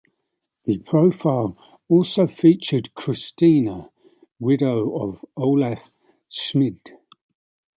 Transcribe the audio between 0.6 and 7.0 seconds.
The profile also featured Christina, widow of Olaf Schmid.